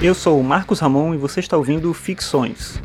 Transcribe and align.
Eu 0.00 0.14
sou 0.14 0.38
o 0.38 0.44
Marcos 0.44 0.78
Ramon 0.78 1.12
e 1.12 1.16
você 1.16 1.40
está 1.40 1.56
ouvindo 1.56 1.92
Ficções. 1.92 2.80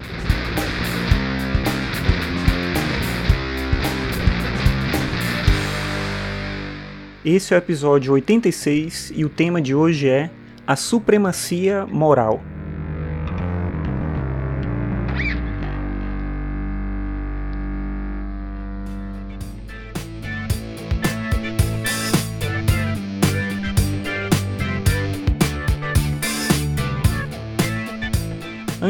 Esse 7.23 7.53
é 7.53 7.57
o 7.57 7.59
episódio 7.59 8.13
86 8.13 9.13
e 9.15 9.23
o 9.23 9.29
tema 9.29 9.61
de 9.61 9.75
hoje 9.75 10.09
é 10.09 10.31
a 10.65 10.75
supremacia 10.75 11.85
moral. 11.85 12.41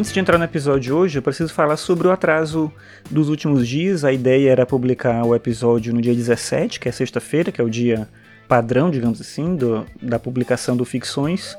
Antes 0.04 0.12
de 0.12 0.20
entrar 0.20 0.38
no 0.38 0.44
episódio 0.44 0.82
de 0.82 0.92
hoje, 0.92 1.18
eu 1.18 1.22
preciso 1.22 1.54
falar 1.54 1.78
sobre 1.78 2.10
o 2.10 2.12
atraso 2.12 2.70
dos 3.10 3.30
últimos 3.30 3.66
dias. 3.66 4.04
A 4.04 4.12
ideia 4.12 4.52
era 4.52 4.66
publicar 4.66 5.26
o 5.26 5.34
episódio 5.34 5.94
no 5.94 6.02
dia 6.02 6.14
17, 6.14 6.78
que 6.78 6.90
é 6.90 6.92
sexta-feira, 6.92 7.54
que 7.54 7.62
é 7.62 7.64
o 7.64 7.70
dia 7.70 8.10
padrão, 8.46 8.92
digamos 8.92 9.22
assim, 9.22 9.56
do, 9.56 9.86
da 10.02 10.20
publicação 10.20 10.76
do 10.76 10.84
Ficções. 10.84 11.58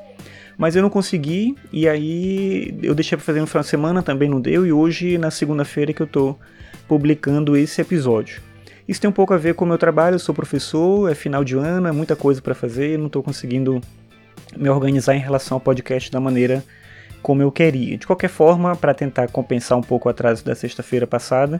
Mas 0.59 0.77
eu 0.77 0.83
não 0.83 0.91
consegui, 0.91 1.57
e 1.73 1.89
aí 1.89 2.79
eu 2.83 2.95
deixei 2.95 3.17
para 3.17 3.25
fazer 3.25 3.41
no 3.41 3.47
final 3.47 3.63
de 3.63 3.71
semana, 3.71 4.03
também 4.03 4.29
não 4.29 4.43
deu, 4.43 4.67
e 4.67 4.71
hoje, 4.71 5.17
na 5.17 5.31
segunda-feira, 5.31 5.95
que 5.95 6.03
eu 6.03 6.07
estou 6.07 6.39
publicando 6.87 7.57
esse 7.57 7.81
episódio. 7.81 8.43
Isso 8.87 9.01
tem 9.01 9.09
um 9.09 9.15
pouco 9.15 9.33
a 9.33 9.39
ver 9.39 9.55
com 9.55 9.65
o 9.65 9.69
meu 9.69 9.79
trabalho, 9.79 10.17
eu 10.17 10.21
sou 10.21 10.35
professor, 10.35 11.11
é 11.11 11.15
final 11.15 11.43
de 11.43 11.57
ano, 11.57 11.89
é 11.89 11.93
muita 11.93 12.15
coisa 12.15 12.43
para 12.43 12.55
fazer, 12.55 12.99
não 12.99 13.07
estou 13.07 13.23
conseguindo 13.23 13.81
me 14.55 14.69
organizar 14.69 15.15
em 15.15 15.21
relação 15.21 15.57
ao 15.57 15.61
podcast 15.63 16.13
da 16.13 16.21
maneira 16.21 16.63
como 17.25 17.41
eu 17.41 17.51
queria. 17.51 17.97
De 17.97 18.07
qualquer 18.07 18.29
forma, 18.29 18.77
para 18.77 18.93
tentar 18.93 19.29
compensar 19.29 19.79
um 19.79 19.83
pouco 19.83 20.09
o 20.09 20.11
atraso 20.11 20.45
da 20.45 20.55
sexta-feira 20.55 21.07
passada, 21.07 21.59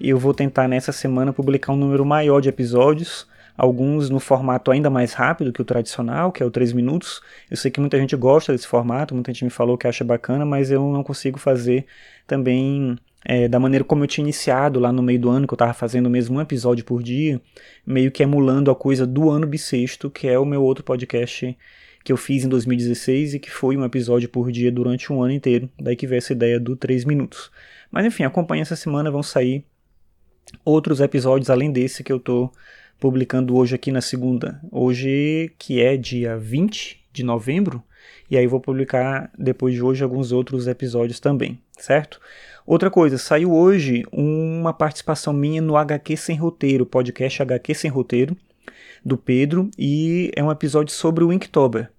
eu 0.00 0.16
vou 0.16 0.32
tentar 0.32 0.68
nessa 0.68 0.92
semana 0.92 1.32
publicar 1.32 1.72
um 1.72 1.76
número 1.76 2.06
maior 2.06 2.40
de 2.40 2.48
episódios, 2.48 3.26
alguns 3.58 4.08
no 4.08 4.20
formato 4.20 4.70
ainda 4.70 4.88
mais 4.88 5.12
rápido 5.12 5.52
que 5.52 5.60
o 5.60 5.64
tradicional, 5.64 6.30
que 6.30 6.40
é 6.40 6.46
o 6.46 6.52
3 6.52 6.72
minutos. 6.72 7.20
Eu 7.50 7.56
sei 7.56 7.68
que 7.68 7.80
muita 7.80 7.98
gente 7.98 8.14
gosta 8.14 8.52
desse 8.52 8.68
formato, 8.68 9.12
muita 9.12 9.32
gente 9.32 9.42
me 9.42 9.50
falou 9.50 9.76
que 9.76 9.88
acha 9.88 10.04
bacana, 10.04 10.46
mas 10.46 10.70
eu 10.70 10.92
não 10.92 11.02
consigo 11.02 11.36
fazer 11.36 11.84
também 12.24 12.96
é, 13.24 13.48
da 13.48 13.58
maneira 13.58 13.84
como 13.84 14.04
eu 14.04 14.06
tinha 14.06 14.22
iniciado 14.22 14.78
lá 14.78 14.92
no 14.92 15.02
meio 15.02 15.18
do 15.18 15.30
ano, 15.30 15.48
que 15.48 15.52
eu 15.52 15.56
estava 15.56 15.74
fazendo 15.74 16.08
mesmo 16.08 16.38
um 16.38 16.40
episódio 16.40 16.84
por 16.84 17.02
dia, 17.02 17.40
meio 17.84 18.12
que 18.12 18.22
emulando 18.22 18.70
a 18.70 18.74
coisa 18.76 19.04
do 19.04 19.28
ano 19.30 19.48
bissexto, 19.48 20.08
que 20.08 20.28
é 20.28 20.38
o 20.38 20.44
meu 20.44 20.62
outro 20.62 20.84
podcast 20.84 21.58
que 22.04 22.12
eu 22.12 22.16
fiz 22.16 22.44
em 22.44 22.48
2016 22.48 23.34
e 23.34 23.38
que 23.38 23.50
foi 23.50 23.76
um 23.76 23.84
episódio 23.84 24.28
por 24.28 24.50
dia 24.50 24.70
durante 24.70 25.12
um 25.12 25.22
ano 25.22 25.32
inteiro. 25.32 25.68
Daí 25.80 25.96
que 25.96 26.06
veio 26.06 26.18
essa 26.18 26.32
ideia 26.32 26.58
do 26.58 26.76
3 26.76 27.04
minutos. 27.04 27.50
Mas 27.90 28.06
enfim, 28.06 28.24
acompanhe 28.24 28.62
essa 28.62 28.76
semana, 28.76 29.10
vão 29.10 29.22
sair 29.22 29.64
outros 30.64 31.00
episódios 31.00 31.50
além 31.50 31.70
desse 31.70 32.02
que 32.02 32.12
eu 32.12 32.18
tô 32.18 32.50
publicando 32.98 33.56
hoje 33.56 33.74
aqui 33.74 33.90
na 33.90 34.00
segunda. 34.00 34.60
Hoje, 34.70 35.52
que 35.58 35.80
é 35.82 35.96
dia 35.96 36.36
20 36.36 37.00
de 37.12 37.22
novembro, 37.22 37.82
e 38.30 38.36
aí 38.36 38.46
vou 38.46 38.60
publicar 38.60 39.30
depois 39.38 39.74
de 39.74 39.82
hoje 39.82 40.02
alguns 40.02 40.32
outros 40.32 40.66
episódios 40.66 41.20
também, 41.20 41.60
certo? 41.78 42.20
Outra 42.64 42.90
coisa, 42.90 43.18
saiu 43.18 43.52
hoje 43.52 44.04
uma 44.12 44.72
participação 44.72 45.32
minha 45.32 45.60
no 45.60 45.76
HQ 45.76 46.16
Sem 46.16 46.36
Roteiro, 46.36 46.86
podcast 46.86 47.42
HQ 47.42 47.74
Sem 47.74 47.90
Roteiro, 47.90 48.36
do 49.04 49.16
Pedro, 49.16 49.70
e 49.78 50.30
é 50.36 50.42
um 50.42 50.50
episódio 50.50 50.92
sobre 50.94 51.24
o 51.24 51.32
Inktober. 51.32 51.90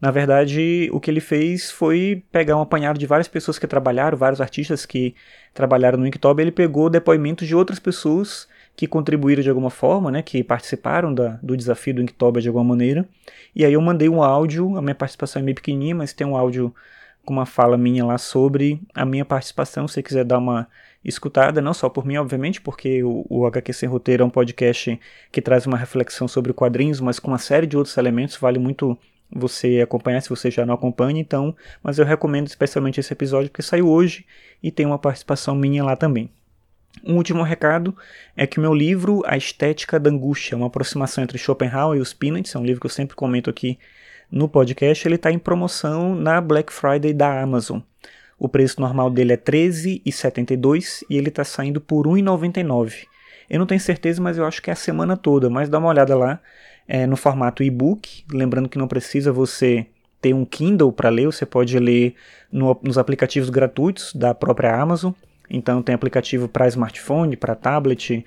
Na 0.00 0.10
verdade, 0.10 0.90
o 0.92 0.98
que 0.98 1.08
ele 1.08 1.20
fez 1.20 1.70
foi 1.70 2.24
pegar 2.32 2.56
um 2.56 2.60
apanhado 2.60 2.98
de 2.98 3.06
várias 3.06 3.28
pessoas 3.28 3.56
que 3.56 3.68
trabalharam, 3.68 4.18
vários 4.18 4.40
artistas 4.40 4.84
que 4.84 5.14
trabalharam 5.54 5.96
no 5.96 6.06
Inktober, 6.06 6.42
ele 6.42 6.50
pegou 6.50 6.90
depoimentos 6.90 7.46
de 7.46 7.54
outras 7.54 7.78
pessoas 7.78 8.48
que 8.74 8.88
contribuíram 8.88 9.42
de 9.42 9.48
alguma 9.48 9.70
forma, 9.70 10.10
né, 10.10 10.20
que 10.20 10.42
participaram 10.42 11.14
da, 11.14 11.38
do 11.42 11.56
desafio 11.56 11.94
do 11.94 12.02
Inktober 12.02 12.42
de 12.42 12.48
alguma 12.48 12.64
maneira. 12.64 13.08
E 13.54 13.64
aí 13.64 13.74
eu 13.74 13.80
mandei 13.80 14.08
um 14.08 14.22
áudio, 14.22 14.76
a 14.76 14.82
minha 14.82 14.94
participação 14.94 15.40
é 15.40 15.44
meio 15.44 15.54
pequenininha, 15.54 15.94
mas 15.94 16.12
tem 16.12 16.26
um 16.26 16.36
áudio 16.36 16.74
com 17.24 17.32
uma 17.32 17.46
fala 17.46 17.76
minha 17.76 18.04
lá 18.04 18.18
sobre 18.18 18.82
a 18.92 19.04
minha 19.04 19.24
participação, 19.24 19.86
se 19.86 19.94
você 19.94 20.02
quiser 20.02 20.24
dar 20.24 20.38
uma 20.38 20.66
escutada, 21.04 21.60
não 21.60 21.74
só 21.74 21.88
por 21.88 22.04
mim, 22.04 22.16
obviamente, 22.16 22.60
porque 22.60 23.02
o, 23.02 23.26
o 23.28 23.46
HQ 23.46 23.72
Sem 23.72 23.88
Roteiro 23.88 24.22
é 24.22 24.26
um 24.26 24.30
podcast 24.30 24.98
que 25.30 25.42
traz 25.42 25.66
uma 25.66 25.76
reflexão 25.76 26.28
sobre 26.28 26.52
quadrinhos, 26.52 27.00
mas 27.00 27.18
com 27.18 27.30
uma 27.30 27.38
série 27.38 27.66
de 27.66 27.76
outros 27.76 27.96
elementos, 27.96 28.36
vale 28.36 28.58
muito 28.58 28.96
você 29.34 29.80
acompanhar 29.80 30.20
se 30.20 30.28
você 30.28 30.50
já 30.50 30.66
não 30.66 30.74
acompanha, 30.74 31.20
então, 31.20 31.56
mas 31.82 31.98
eu 31.98 32.04
recomendo 32.04 32.46
especialmente 32.46 33.00
esse 33.00 33.12
episódio 33.12 33.50
porque 33.50 33.62
saiu 33.62 33.88
hoje 33.88 34.26
e 34.62 34.70
tem 34.70 34.84
uma 34.84 34.98
participação 34.98 35.54
minha 35.54 35.82
lá 35.82 35.96
também. 35.96 36.30
Um 37.04 37.16
último 37.16 37.42
recado 37.42 37.96
é 38.36 38.46
que 38.46 38.58
o 38.58 38.60
meu 38.60 38.74
livro 38.74 39.22
A 39.24 39.36
Estética 39.36 39.98
da 39.98 40.10
Angústia, 40.10 40.56
uma 40.56 40.66
aproximação 40.66 41.24
entre 41.24 41.38
Schopenhauer 41.38 41.98
e 41.98 42.02
os 42.02 42.12
Peanuts, 42.12 42.54
é 42.54 42.58
um 42.58 42.64
livro 42.64 42.80
que 42.80 42.86
eu 42.86 42.90
sempre 42.90 43.16
comento 43.16 43.48
aqui 43.48 43.78
no 44.30 44.48
podcast, 44.48 45.06
ele 45.06 45.16
está 45.16 45.32
em 45.32 45.38
promoção 45.38 46.14
na 46.14 46.40
Black 46.40 46.72
Friday 46.72 47.12
da 47.12 47.42
Amazon. 47.42 47.80
O 48.42 48.48
preço 48.48 48.80
normal 48.80 49.08
dele 49.08 49.34
é 49.34 49.36
R$ 49.36 49.42
13,72 49.42 51.04
e 51.08 51.16
ele 51.16 51.28
está 51.28 51.44
saindo 51.44 51.80
por 51.80 52.08
R$ 52.08 52.20
1,99. 52.20 53.06
Eu 53.48 53.60
não 53.60 53.66
tenho 53.66 53.80
certeza, 53.80 54.20
mas 54.20 54.36
eu 54.36 54.44
acho 54.44 54.60
que 54.60 54.68
é 54.68 54.72
a 54.72 54.74
semana 54.74 55.16
toda, 55.16 55.48
mas 55.48 55.68
dá 55.68 55.78
uma 55.78 55.88
olhada 55.88 56.16
lá 56.16 56.40
é, 56.88 57.06
no 57.06 57.16
formato 57.16 57.62
e-book. 57.62 58.24
Lembrando 58.32 58.68
que 58.68 58.76
não 58.76 58.88
precisa 58.88 59.30
você 59.30 59.86
ter 60.20 60.34
um 60.34 60.44
Kindle 60.44 60.90
para 60.90 61.08
ler, 61.08 61.26
você 61.26 61.46
pode 61.46 61.78
ler 61.78 62.16
no, 62.50 62.76
nos 62.82 62.98
aplicativos 62.98 63.48
gratuitos 63.48 64.12
da 64.12 64.34
própria 64.34 64.74
Amazon. 64.74 65.12
Então 65.48 65.80
tem 65.80 65.94
aplicativo 65.94 66.48
para 66.48 66.66
smartphone, 66.66 67.36
para 67.36 67.54
tablet, 67.54 68.26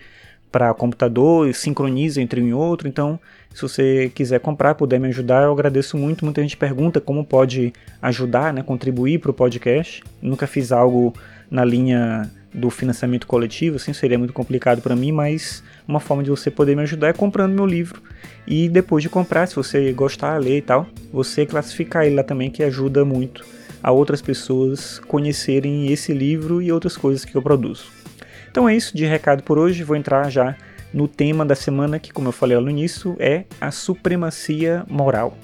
para 0.52 0.74
computador, 0.74 1.54
sincroniza 1.54 2.22
entre 2.22 2.42
um 2.42 2.48
e 2.48 2.54
outro. 2.54 2.88
Então, 2.88 3.20
se 3.54 3.62
você 3.62 4.12
quiser 4.14 4.40
comprar, 4.40 4.76
puder 4.76 5.00
me 5.00 5.08
ajudar, 5.08 5.44
eu 5.44 5.52
agradeço 5.52 5.98
muito. 5.98 6.26
Muita 6.26 6.42
gente 6.42 6.58
pergunta 6.58 7.02
como 7.02 7.26
pode 7.26 7.74
ajudar, 8.02 8.54
né, 8.54 8.64
contribuir 8.64 9.20
para 9.20 9.32
o 9.32 9.34
podcast. 9.34 10.04
Nunca 10.22 10.48
fiz 10.48 10.72
algo 10.72 11.14
na 11.50 11.64
linha 11.64 12.30
do 12.54 12.70
financiamento 12.70 13.28
coletivo, 13.28 13.76
assim 13.76 13.92
seria 13.92 14.18
muito 14.18 14.32
complicado 14.34 14.82
para 14.82 14.96
mim, 14.96 15.12
mas 15.12 15.62
uma 15.86 16.00
forma 16.00 16.24
de 16.24 16.30
você 16.30 16.50
poder 16.50 16.76
me 16.76 16.84
ajudar 16.84 17.10
é 17.10 17.14
comprando 17.14 17.54
meu 17.54 17.66
livro 17.66 18.02
e 18.48 18.70
depois 18.70 19.04
de 19.04 19.10
comprar, 19.10 19.46
se 19.46 19.56
você 19.56 19.92
gostar, 19.92 20.38
ler 20.38 20.60
e 20.60 20.62
tal, 20.62 20.88
você 21.12 21.46
classificar 21.46 22.06
ele 22.06 22.16
lá 22.16 22.24
também 22.24 22.50
que 22.50 22.64
ajuda 22.64 23.04
muito 23.04 23.46
a 23.84 23.92
outras 23.92 24.22
pessoas 24.22 25.00
conhecerem 25.00 25.92
esse 25.92 26.14
livro 26.14 26.62
e 26.62 26.72
outras 26.72 26.96
coisas 26.96 27.26
que 27.26 27.36
eu 27.36 27.42
produzo. 27.42 27.86
Então 28.56 28.70
é 28.70 28.74
isso 28.74 28.96
de 28.96 29.06
recado 29.06 29.44
por 29.44 29.60
hoje. 29.60 29.84
Vou 29.84 29.98
entrar 29.98 30.30
já 30.30 30.56
no 30.94 31.10
tema 31.10 31.46
da 31.46 31.56
semana, 31.56 32.00
que, 32.00 32.14
como 32.14 32.30
eu 32.30 32.32
falei 32.32 32.58
no 32.58 32.70
início, 32.70 33.14
é 33.20 33.44
a 33.60 33.70
supremacia 33.70 34.86
moral. 34.88 35.38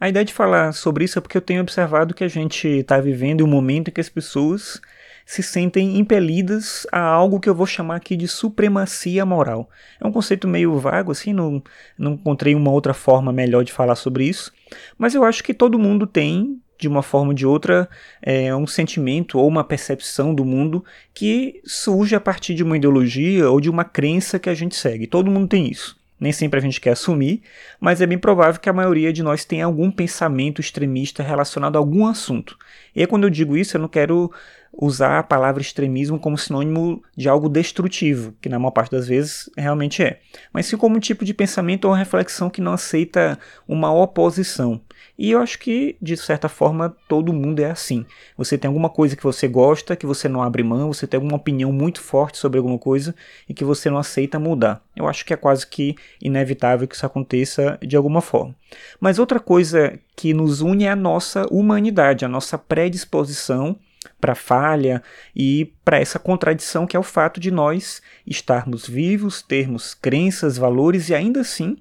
A 0.00 0.08
ideia 0.08 0.24
de 0.24 0.32
falar 0.32 0.72
sobre 0.72 1.04
isso 1.04 1.18
é 1.18 1.20
porque 1.20 1.36
eu 1.36 1.42
tenho 1.42 1.60
observado 1.60 2.14
que 2.14 2.24
a 2.24 2.28
gente 2.28 2.66
está 2.66 2.98
vivendo 2.98 3.44
um 3.44 3.46
momento 3.46 3.88
em 3.88 3.92
que 3.92 4.00
as 4.00 4.08
pessoas 4.08 4.80
se 5.24 5.42
sentem 5.42 5.98
impelidas 5.98 6.86
a 6.92 7.00
algo 7.00 7.40
que 7.40 7.48
eu 7.48 7.54
vou 7.54 7.66
chamar 7.66 7.96
aqui 7.96 8.16
de 8.16 8.28
supremacia 8.28 9.24
moral. 9.24 9.68
É 10.00 10.06
um 10.06 10.12
conceito 10.12 10.46
meio 10.46 10.78
vago, 10.78 11.12
assim, 11.12 11.32
não, 11.32 11.62
não 11.98 12.12
encontrei 12.12 12.54
uma 12.54 12.70
outra 12.70 12.94
forma 12.94 13.32
melhor 13.32 13.64
de 13.64 13.72
falar 13.72 13.94
sobre 13.94 14.24
isso, 14.24 14.52
mas 14.98 15.14
eu 15.14 15.24
acho 15.24 15.42
que 15.42 15.54
todo 15.54 15.78
mundo 15.78 16.06
tem, 16.06 16.60
de 16.78 16.88
uma 16.88 17.02
forma 17.02 17.28
ou 17.28 17.34
de 17.34 17.46
outra, 17.46 17.88
é, 18.20 18.54
um 18.54 18.66
sentimento 18.66 19.38
ou 19.38 19.48
uma 19.48 19.64
percepção 19.64 20.34
do 20.34 20.44
mundo 20.44 20.84
que 21.12 21.60
surge 21.64 22.14
a 22.14 22.20
partir 22.20 22.54
de 22.54 22.62
uma 22.62 22.76
ideologia 22.76 23.48
ou 23.48 23.60
de 23.60 23.70
uma 23.70 23.84
crença 23.84 24.38
que 24.38 24.50
a 24.50 24.54
gente 24.54 24.74
segue. 24.74 25.06
Todo 25.06 25.30
mundo 25.30 25.48
tem 25.48 25.70
isso. 25.70 25.96
Nem 26.18 26.32
sempre 26.32 26.58
a 26.58 26.62
gente 26.62 26.80
quer 26.80 26.92
assumir, 26.92 27.42
mas 27.80 28.00
é 28.00 28.06
bem 28.06 28.16
provável 28.16 28.60
que 28.60 28.68
a 28.68 28.72
maioria 28.72 29.12
de 29.12 29.22
nós 29.22 29.44
tenha 29.44 29.66
algum 29.66 29.90
pensamento 29.90 30.60
extremista 30.60 31.22
relacionado 31.22 31.76
a 31.76 31.78
algum 31.78 32.06
assunto. 32.06 32.56
E 32.94 33.00
aí, 33.00 33.06
quando 33.06 33.24
eu 33.24 33.30
digo 33.30 33.56
isso, 33.56 33.76
eu 33.76 33.80
não 33.80 33.88
quero 33.88 34.32
usar 34.76 35.18
a 35.18 35.22
palavra 35.22 35.62
extremismo 35.62 36.18
como 36.18 36.36
sinônimo 36.36 37.02
de 37.16 37.28
algo 37.28 37.48
destrutivo, 37.48 38.34
que 38.40 38.48
na 38.48 38.58
maior 38.58 38.72
parte 38.72 38.90
das 38.90 39.06
vezes 39.06 39.48
realmente 39.56 40.02
é, 40.02 40.20
mas 40.52 40.66
sim 40.66 40.76
como 40.76 40.96
um 40.96 41.00
tipo 41.00 41.24
de 41.24 41.32
pensamento 41.32 41.86
ou 41.86 41.94
reflexão 41.94 42.50
que 42.50 42.60
não 42.60 42.72
aceita 42.72 43.38
uma 43.66 43.92
oposição. 43.92 44.80
E 45.16 45.30
eu 45.30 45.40
acho 45.40 45.58
que, 45.58 45.96
de 46.02 46.16
certa 46.16 46.48
forma, 46.48 46.94
todo 47.08 47.32
mundo 47.32 47.60
é 47.60 47.70
assim. 47.70 48.04
Você 48.36 48.58
tem 48.58 48.68
alguma 48.68 48.88
coisa 48.88 49.14
que 49.14 49.22
você 49.22 49.46
gosta, 49.46 49.94
que 49.94 50.06
você 50.06 50.28
não 50.28 50.42
abre 50.42 50.62
mão, 50.62 50.92
você 50.92 51.06
tem 51.06 51.18
alguma 51.18 51.36
opinião 51.36 51.72
muito 51.72 52.00
forte 52.00 52.38
sobre 52.38 52.58
alguma 52.58 52.78
coisa 52.78 53.14
e 53.48 53.54
que 53.54 53.64
você 53.64 53.88
não 53.88 53.98
aceita 53.98 54.40
mudar. 54.40 54.82
Eu 54.96 55.06
acho 55.06 55.24
que 55.24 55.32
é 55.32 55.36
quase 55.36 55.66
que 55.66 55.94
inevitável 56.20 56.88
que 56.88 56.96
isso 56.96 57.06
aconteça 57.06 57.78
de 57.80 57.96
alguma 57.96 58.20
forma. 58.20 58.56
Mas 58.98 59.18
outra 59.20 59.38
coisa 59.38 59.98
que 60.16 60.34
nos 60.34 60.60
une 60.60 60.84
é 60.84 60.90
a 60.90 60.96
nossa 60.96 61.46
humanidade, 61.50 62.24
a 62.24 62.28
nossa 62.28 62.58
predisposição 62.58 63.76
para 64.20 64.32
a 64.32 64.36
falha 64.36 65.02
e 65.34 65.72
para 65.84 65.98
essa 65.98 66.18
contradição 66.18 66.86
que 66.86 66.96
é 66.96 67.00
o 67.00 67.02
fato 67.02 67.40
de 67.40 67.50
nós 67.50 68.02
estarmos 68.26 68.86
vivos, 68.86 69.42
termos 69.42 69.94
crenças, 69.94 70.56
valores 70.56 71.08
e 71.08 71.14
ainda 71.14 71.40
assim 71.40 71.76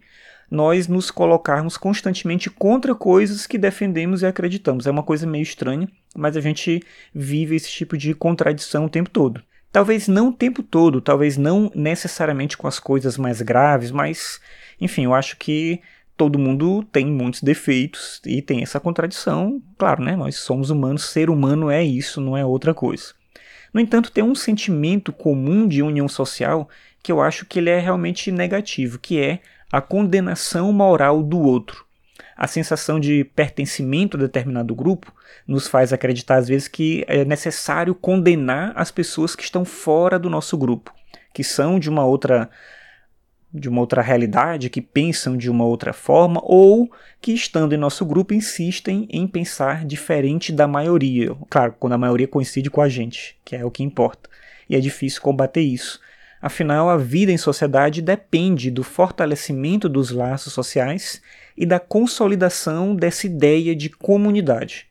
nós 0.50 0.88
nos 0.88 1.10
colocarmos 1.10 1.78
constantemente 1.78 2.48
contra 2.48 2.94
coisas 2.94 3.48
que 3.48 3.58
defendemos 3.58 4.22
e 4.22 4.28
acreditamos. 4.28 4.86
É 4.86 4.92
uma 4.92 5.02
coisa 5.02 5.26
meio 5.26 5.42
estranha, 5.42 5.90
mas 6.16 6.38
a 6.38 6.42
gente 6.42 6.84
vive 7.14 7.56
esse 7.56 7.72
tipo 7.72 7.98
de 7.98 8.14
contradição 8.14 8.86
o 8.86 8.90
tempo 8.90 9.10
todo. 9.10 9.42
Talvez 9.72 10.08
não 10.08 10.30
o 10.30 10.34
tempo 10.34 10.62
todo, 10.62 11.02
talvez 11.02 11.36
não 11.36 11.72
necessariamente 11.74 12.56
com 12.56 12.68
as 12.68 12.80
coisas 12.80 13.18
mais 13.18 13.42
graves, 13.42 13.90
mas 13.90 14.40
enfim, 14.80 15.06
eu 15.06 15.16
acho 15.16 15.38
que 15.38 15.82
todo 16.16 16.40
mundo 16.40 16.84
tem 16.92 17.06
muitos 17.06 17.42
defeitos 17.42 18.22
e 18.26 18.42
tem 18.42 18.62
essa 18.62 18.80
contradição. 18.80 19.62
Claro, 19.78 20.04
né? 20.04 20.16
Nós 20.16 20.38
somos 20.38 20.70
humanos, 20.70 21.06
ser 21.06 21.30
humano 21.30 21.70
é 21.70 21.84
isso, 21.84 22.22
não 22.22 22.38
é 22.38 22.46
outra 22.46 22.74
coisa. 22.74 23.14
No 23.74 23.80
entanto, 23.80 24.12
tem 24.12 24.24
um 24.24 24.36
sentimento 24.36 25.12
comum 25.12 25.68
de 25.68 25.82
união 25.82 26.08
social 26.08 26.70
que 27.02 27.12
eu 27.12 27.20
acho 27.20 27.46
que 27.46 27.60
ele 27.60 27.70
é 27.70 27.80
realmente 27.80 28.32
negativo, 28.32 29.00
que 29.00 29.20
é 29.20 29.40
a 29.72 29.82
condenação 29.82 30.72
moral 30.72 31.24
do 31.24 31.40
outro. 31.40 31.86
A 32.38 32.48
sensação 32.48 33.00
de 33.00 33.24
pertencimento 33.24 34.16
a 34.16 34.20
determinado 34.20 34.74
grupo 34.76 35.14
nos 35.48 35.68
faz 35.68 35.92
acreditar 35.92 36.38
às 36.38 36.48
vezes 36.48 36.68
que 36.68 37.04
é 37.08 37.26
necessário 37.26 37.94
condenar 37.94 38.72
as 38.76 38.92
pessoas 38.92 39.36
que 39.36 39.44
estão 39.44 39.66
fora 39.66 40.18
do 40.18 40.30
nosso 40.30 40.58
grupo, 40.58 40.94
que 41.34 41.44
são 41.44 41.80
de 41.80 41.90
uma 41.90 42.06
outra 42.06 42.50
de 43.54 43.70
uma 43.70 43.82
outra 43.82 44.02
realidade, 44.02 44.70
que 44.70 44.82
pensam 44.82 45.38
de 45.38 45.50
uma 45.50 45.64
outra 45.64 45.94
forma 45.94 46.42
ou 46.44 46.92
que 47.22 47.32
estando 47.32 47.74
em 47.74 47.78
nosso 47.78 48.04
grupo 48.04 48.34
insistem 48.34 49.08
em 49.12 49.28
pensar 49.28 49.86
diferente 49.86 50.52
da 50.52 50.68
maioria. 50.68 51.36
Claro, 51.50 51.76
quando 51.80 51.94
a 51.94 51.98
maioria 51.98 52.28
coincide 52.28 52.72
com 52.72 52.82
a 52.82 52.90
gente, 52.90 53.38
que 53.46 53.56
é 53.56 53.64
o 53.64 53.70
que 53.70 53.84
importa. 53.84 54.30
E 54.68 54.76
é 54.76 54.80
difícil 54.80 55.22
combater 55.22 55.62
isso. 55.62 56.02
Afinal, 56.42 56.90
a 56.90 56.98
vida 56.98 57.32
em 57.32 57.38
sociedade 57.38 58.02
depende 58.02 58.72
do 58.72 58.84
fortalecimento 58.84 59.88
dos 59.88 60.12
laços 60.12 60.52
sociais 60.52 61.22
e 61.56 61.66
da 61.66 61.80
consolidação 61.80 62.96
dessa 62.96 63.28
ideia 63.28 63.76
de 63.76 63.90
comunidade. 63.90 64.88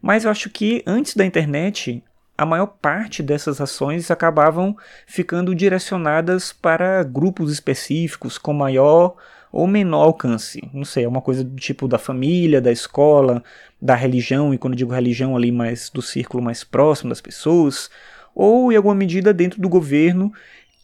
Mas 0.00 0.24
eu 0.24 0.30
acho 0.30 0.50
que 0.50 0.82
antes 0.86 1.16
da 1.16 1.24
internet, 1.24 2.02
a 2.36 2.44
maior 2.44 2.66
parte 2.66 3.22
dessas 3.22 3.60
ações 3.60 4.10
acabavam 4.10 4.76
ficando 5.06 5.54
direcionadas 5.54 6.52
para 6.52 7.02
grupos 7.02 7.52
específicos 7.52 8.38
com 8.38 8.52
maior 8.52 9.14
ou 9.52 9.68
menor 9.68 10.02
alcance. 10.02 10.60
Não 10.72 10.84
sei, 10.84 11.04
é 11.04 11.08
uma 11.08 11.20
coisa 11.20 11.44
do 11.44 11.56
tipo 11.56 11.86
da 11.86 11.96
família, 11.96 12.60
da 12.60 12.72
escola, 12.72 13.42
da 13.80 13.94
religião, 13.94 14.52
e 14.52 14.58
quando 14.58 14.74
digo 14.74 14.92
religião 14.92 15.36
ali 15.36 15.52
mais 15.52 15.88
do 15.90 16.02
círculo 16.02 16.42
mais 16.42 16.64
próximo 16.64 17.10
das 17.10 17.20
pessoas, 17.20 17.88
ou 18.34 18.72
em 18.72 18.76
alguma 18.76 18.96
medida 18.96 19.32
dentro 19.32 19.60
do 19.60 19.68
governo 19.68 20.32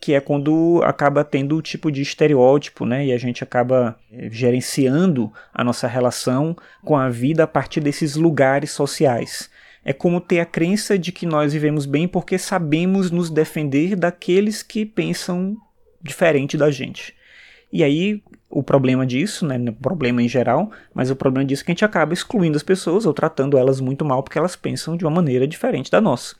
que 0.00 0.14
é 0.14 0.20
quando 0.20 0.80
acaba 0.82 1.22
tendo 1.22 1.56
o 1.56 1.62
tipo 1.62 1.92
de 1.92 2.00
estereótipo, 2.00 2.86
né? 2.86 3.04
E 3.04 3.12
a 3.12 3.18
gente 3.18 3.44
acaba 3.44 3.98
eh, 4.10 4.30
gerenciando 4.32 5.30
a 5.52 5.62
nossa 5.62 5.86
relação 5.86 6.56
com 6.82 6.96
a 6.96 7.10
vida 7.10 7.44
a 7.44 7.46
partir 7.46 7.80
desses 7.80 8.16
lugares 8.16 8.70
sociais. 8.70 9.50
É 9.84 9.92
como 9.92 10.20
ter 10.20 10.40
a 10.40 10.46
crença 10.46 10.98
de 10.98 11.10
que 11.10 11.26
nós 11.26 11.52
vivemos 11.52 11.86
bem 11.86 12.06
porque 12.06 12.38
sabemos 12.38 13.10
nos 13.10 13.30
defender 13.30 13.96
daqueles 13.96 14.62
que 14.62 14.84
pensam 14.84 15.56
diferente 16.02 16.56
da 16.56 16.70
gente. 16.70 17.14
E 17.72 17.84
aí, 17.84 18.20
o 18.48 18.64
problema 18.64 19.06
disso, 19.06 19.46
né, 19.46 19.56
o 19.56 19.72
problema 19.72 20.20
em 20.20 20.28
geral, 20.28 20.72
mas 20.92 21.08
o 21.08 21.14
problema 21.14 21.46
disso 21.46 21.62
é 21.62 21.64
que 21.64 21.70
a 21.70 21.74
gente 21.74 21.84
acaba 21.84 22.12
excluindo 22.12 22.56
as 22.56 22.64
pessoas 22.64 23.06
ou 23.06 23.14
tratando 23.14 23.56
elas 23.56 23.80
muito 23.80 24.04
mal 24.04 24.24
porque 24.24 24.36
elas 24.36 24.56
pensam 24.56 24.96
de 24.96 25.04
uma 25.04 25.10
maneira 25.10 25.46
diferente 25.46 25.88
da 25.88 26.00
nossa. 26.00 26.34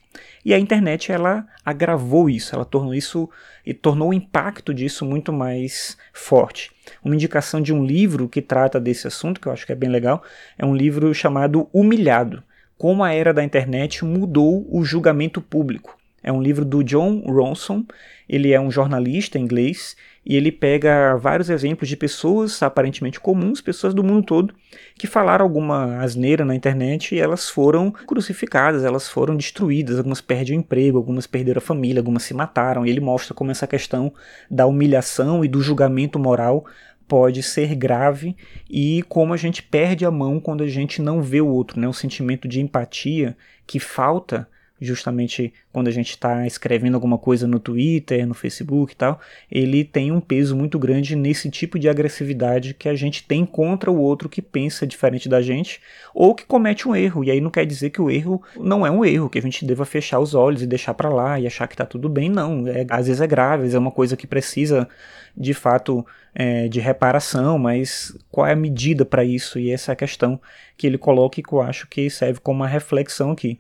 E 0.45 0.53
a 0.53 0.59
internet, 0.59 1.13
ela 1.13 1.47
agravou 1.65 2.29
isso, 2.29 2.53
ela 2.55 2.65
tornou 2.65 2.93
isso 2.93 3.31
e 3.65 3.73
tornou 3.73 4.09
o 4.09 4.15
impacto 4.15 4.75
disso 4.75 5.05
muito 5.05 5.33
mais 5.33 5.97
forte. 6.13 6.73
Uma 7.05 7.15
indicação 7.15 7.61
de 7.61 7.73
um 7.73 7.85
livro 7.85 8.29
que 8.29 8.43
trata 8.43 8.81
desse 8.81 9.07
assunto, 9.07 9.41
que 9.41 9.47
eu 9.47 9.53
acho 9.53 9.65
que 9.65 9.73
é 9.73 9.77
bem 9.77 9.89
legal, 9.89 10.25
é 10.59 10.67
um 10.67 10.75
livro 10.75 11.15
chamado 11.15 11.69
Humilhado: 11.73 12.43
Como 12.81 13.05
a 13.05 13.13
Era 13.13 13.35
da 13.35 13.45
Internet 13.45 14.07
Mudou 14.07 14.67
o 14.71 14.83
Julgamento 14.83 15.43
Público. 15.43 15.99
É 16.23 16.33
um 16.33 16.41
livro 16.41 16.65
do 16.65 16.83
John 16.83 17.23
Ronson, 17.27 17.85
ele 18.27 18.55
é 18.55 18.59
um 18.59 18.71
jornalista 18.71 19.39
inglês 19.39 19.95
e 20.25 20.35
ele 20.35 20.51
pega 20.51 21.15
vários 21.17 21.51
exemplos 21.51 21.91
de 21.91 21.97
pessoas 21.97 22.63
aparentemente 22.63 23.21
comuns, 23.21 23.61
pessoas 23.61 23.93
do 23.93 24.03
mundo 24.03 24.25
todo, 24.25 24.55
que 24.95 25.07
falaram 25.07 25.45
alguma 25.45 25.99
asneira 25.99 26.43
na 26.43 26.55
internet 26.55 27.15
e 27.15 27.19
elas 27.19 27.51
foram 27.51 27.91
crucificadas, 27.91 28.83
elas 28.83 29.07
foram 29.09 29.37
destruídas, 29.37 29.99
algumas 29.99 30.23
perdem 30.23 30.57
o 30.57 30.61
emprego, 30.61 30.97
algumas 30.97 31.27
perderam 31.27 31.59
a 31.59 31.63
família, 31.63 32.01
algumas 32.01 32.23
se 32.23 32.33
mataram. 32.33 32.87
E 32.87 32.89
ele 32.89 33.01
mostra 33.01 33.35
como 33.35 33.51
essa 33.51 33.67
questão 33.67 34.11
da 34.51 34.65
humilhação 34.65 35.45
e 35.45 35.49
do 35.49 35.61
julgamento 35.61 36.19
moral 36.19 36.65
pode 37.11 37.43
ser 37.43 37.75
grave 37.75 38.37
e 38.71 39.03
como 39.09 39.35
a 39.35 39.37
gente 39.37 39.65
perde 39.65 40.07
a 40.07 40.13
mão 40.13 40.39
quando 40.39 40.63
a 40.63 40.69
gente 40.69 41.03
não 41.03 41.21
vê 41.21 41.41
o 41.41 41.49
outro, 41.49 41.81
né? 41.81 41.89
O 41.89 41.93
sentimento 41.93 42.47
de 42.47 42.61
empatia 42.61 43.37
que 43.67 43.81
falta 43.81 44.49
justamente 44.81 45.53
quando 45.73 45.89
a 45.89 45.93
gente 45.93 46.11
está 46.11 46.47
escrevendo 46.47 46.95
alguma 46.95 47.17
coisa 47.17 47.47
no 47.47 47.61
Twitter, 47.61 48.27
no 48.27 48.35
Facebook 48.35 48.93
e 48.93 48.97
tal, 48.97 49.21
ele 49.51 49.85
tem 49.85 50.11
um 50.11 50.21
peso 50.21 50.57
muito 50.57 50.79
grande 50.79 51.15
nesse 51.15 51.49
tipo 51.49 51.79
de 51.79 51.89
agressividade 51.89 52.75
que 52.75 52.89
a 52.89 52.95
gente 52.95 53.23
tem 53.25 53.47
contra 53.47 53.91
o 53.91 53.99
outro 53.99 54.29
que 54.29 54.43
pensa 54.43 54.87
diferente 54.87 55.29
da 55.29 55.41
gente 55.41 55.81
ou 56.13 56.35
que 56.35 56.45
comete 56.45 56.89
um 56.89 56.97
erro. 56.97 57.23
E 57.23 57.31
aí 57.31 57.41
não 57.41 57.51
quer 57.51 57.65
dizer 57.65 57.91
que 57.91 58.03
o 58.03 58.11
erro 58.11 58.43
não 58.57 58.85
é 58.85 58.91
um 58.91 59.05
erro, 59.05 59.31
que 59.31 59.39
a 59.39 59.43
gente 59.43 59.65
deva 59.65 59.85
fechar 59.85 60.19
os 60.19 60.35
olhos 60.35 60.63
e 60.63 60.67
deixar 60.67 60.95
para 60.95 61.09
lá 61.09 61.39
e 61.39 61.47
achar 61.47 61.69
que 61.69 61.75
está 61.75 61.87
tudo 61.87 62.09
bem. 62.09 62.29
Não, 62.29 62.67
é, 62.67 62.85
às 62.91 63.07
vezes 63.07 63.21
é 63.21 63.27
grave, 63.27 63.55
às 63.55 63.61
vezes 63.61 63.75
é 63.75 63.79
uma 63.79 63.93
coisa 63.93 64.17
que 64.17 64.27
precisa 64.27 64.89
de 65.37 65.55
fato 65.55 66.05
é, 66.35 66.69
de 66.69 66.81
reparação, 66.81 67.59
mas 67.59 68.17
qual 68.31 68.47
é 68.47 68.53
a 68.53 68.57
medida 68.57 69.05
para 69.05 69.25
isso? 69.25 69.59
E 69.59 69.71
essa 69.71 69.93
é 69.93 69.95
a 69.95 69.97
questão 69.97 70.41
que 70.77 70.87
ele 70.87 70.99
coloca 70.99 71.41
e 71.41 71.43
que 71.43 71.53
eu 71.53 71.61
acho 71.61 71.87
que 71.87 72.09
serve 72.11 72.41
como 72.41 72.61
uma 72.61 72.69
reflexão 72.69 73.31
aqui. 73.31 73.59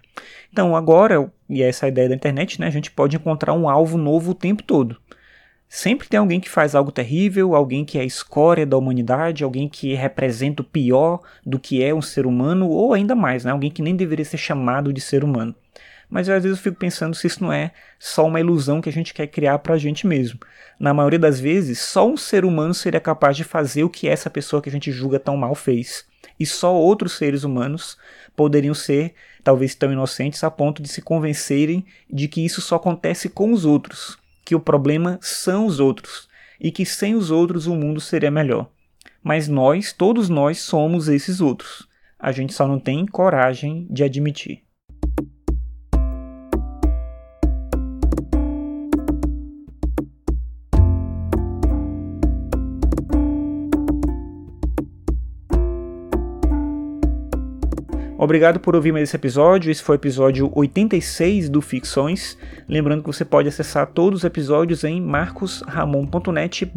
Então, 0.53 0.75
agora, 0.75 1.31
e 1.50 1.62
essa 1.62 1.85
é 1.85 1.88
a 1.88 1.91
ideia 1.91 2.08
da 2.08 2.14
internet, 2.14 2.61
né, 2.61 2.67
a 2.67 2.70
gente 2.70 2.91
pode 2.91 3.17
encontrar 3.17 3.52
um 3.52 3.69
alvo 3.69 3.99
novo 3.99 4.31
o 4.31 4.35
tempo 4.35 4.62
todo. 4.62 4.97
Sempre 5.69 6.08
tem 6.08 6.19
alguém 6.19 6.41
que 6.41 6.49
faz 6.49 6.75
algo 6.75 6.91
terrível, 6.91 7.55
alguém 7.55 7.85
que 7.85 7.99
é 7.99 8.00
a 8.00 8.05
escória 8.05 8.67
da 8.67 8.76
humanidade, 8.76 9.44
alguém 9.44 9.69
que 9.69 9.94
representa 9.94 10.62
o 10.62 10.64
pior 10.64 11.20
do 11.44 11.58
que 11.61 11.82
é 11.82 11.94
um 11.94 12.02
ser 12.02 12.26
humano, 12.26 12.69
ou 12.69 12.94
ainda 12.94 13.14
mais, 13.14 13.44
né, 13.44 13.52
alguém 13.52 13.70
que 13.70 13.82
nem 13.82 13.94
deveria 13.94 14.25
ser 14.25 14.38
chamado 14.38 14.93
de 14.93 15.00
ser 15.00 15.23
humano 15.23 15.55
mas 16.11 16.29
às 16.29 16.43
vezes 16.43 16.58
eu 16.58 16.62
fico 16.62 16.76
pensando 16.76 17.14
se 17.14 17.26
isso 17.26 17.43
não 17.43 17.52
é 17.52 17.70
só 17.99 18.26
uma 18.26 18.41
ilusão 18.41 18.81
que 18.81 18.88
a 18.88 18.93
gente 18.93 19.14
quer 19.14 19.29
criar 19.29 19.61
para 19.61 19.75
a 19.75 19.79
gente 19.79 20.06
mesmo. 20.06 20.41
Na 20.79 20.93
maioria 20.93 21.19
das 21.19 21.38
vezes, 21.38 21.78
só 21.78 22.09
um 22.09 22.16
ser 22.16 22.45
humano 22.45 22.75
seria 22.75 23.00
capaz 23.00 23.37
de 23.37 23.45
fazer 23.45 23.85
o 23.85 23.88
que 23.88 24.09
essa 24.09 24.28
pessoa 24.28 24.61
que 24.61 24.69
a 24.69 24.73
gente 24.73 24.90
julga 24.90 25.21
tão 25.21 25.37
mal 25.37 25.54
fez. 25.54 26.04
E 26.39 26.47
só 26.47 26.75
outros 26.75 27.12
seres 27.12 27.45
humanos 27.45 27.97
poderiam 28.35 28.75
ser, 28.75 29.15
talvez 29.45 29.75
tão 29.75 29.93
inocentes, 29.93 30.43
a 30.43 30.50
ponto 30.50 30.83
de 30.83 30.89
se 30.89 31.03
convencerem 31.03 31.85
de 32.11 32.29
que 32.29 32.45
isso 32.45 32.61
só 32.61 32.77
acontece 32.77 33.29
com 33.29 33.53
os 33.53 33.65
outros, 33.65 34.19
que 34.45 34.55
o 34.55 34.61
problema 34.61 35.19
são 35.21 35.67
os 35.67 35.81
outros, 35.81 36.29
e 36.61 36.71
que 36.71 36.85
sem 36.85 37.15
os 37.15 37.31
outros 37.31 37.67
o 37.67 37.75
mundo 37.75 38.00
seria 38.00 38.31
melhor. 38.31 38.71
Mas 39.23 39.49
nós, 39.49 39.93
todos 39.93 40.29
nós, 40.29 40.61
somos 40.61 41.09
esses 41.09 41.41
outros. 41.41 41.89
A 42.19 42.33
gente 42.33 42.53
só 42.53 42.67
não 42.67 42.79
tem 42.79 43.07
coragem 43.07 43.87
de 43.91 44.05
admitir. 44.05 44.62
Obrigado 58.23 58.61
por 58.61 58.77
ouvir 58.77 58.93
mais 58.93 59.05
esse 59.05 59.17
episódio. 59.17 59.71
Esse 59.71 59.83
foi 59.83 59.97
o 59.97 59.99
episódio 59.99 60.53
86 60.55 61.49
do 61.49 61.62
Ficções. 61.62 62.37
Lembrando 62.69 63.03
que 63.03 63.07
você 63.07 63.25
pode 63.25 63.49
acessar 63.49 63.87
todos 63.87 64.21
os 64.21 64.25
episódios 64.25 64.85
em 64.85 65.00
marcosramon.net 65.00 66.71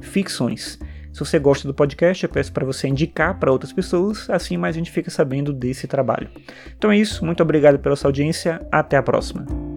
ficções. 0.00 0.76
Se 1.12 1.20
você 1.20 1.38
gosta 1.38 1.68
do 1.68 1.72
podcast, 1.72 2.24
eu 2.24 2.28
peço 2.28 2.52
para 2.52 2.66
você 2.66 2.88
indicar 2.88 3.38
para 3.38 3.52
outras 3.52 3.72
pessoas, 3.72 4.28
assim 4.28 4.56
mais 4.56 4.74
a 4.74 4.78
gente 4.78 4.90
fica 4.90 5.12
sabendo 5.12 5.52
desse 5.52 5.86
trabalho. 5.86 6.28
Então 6.76 6.90
é 6.90 6.98
isso, 6.98 7.24
muito 7.24 7.40
obrigado 7.40 7.78
pela 7.78 7.94
sua 7.94 8.08
audiência, 8.08 8.60
até 8.72 8.96
a 8.96 9.02
próxima. 9.02 9.67